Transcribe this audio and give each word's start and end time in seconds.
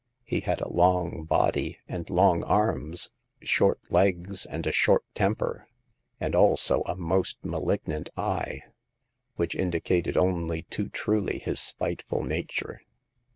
He 0.23 0.39
had 0.39 0.61
a 0.61 0.67
long 0.73 1.25
body 1.25 1.77
and 1.87 2.09
long 2.09 2.43
arms, 2.45 3.11
short 3.43 3.79
legs 3.91 4.47
and 4.47 4.65
a 4.65 4.71
short 4.71 5.05
temper, 5.13 5.67
and 6.19 6.33
also 6.33 6.81
a 6.87 6.95
most 6.95 7.37
malignant 7.45 8.09
eye, 8.17 8.63
which 9.35 9.53
indicated 9.53 10.17
only 10.17 10.63
too 10.63 10.89
truly 10.89 11.37
his 11.37 11.59
spiteful 11.59 12.23
nature. 12.23 12.81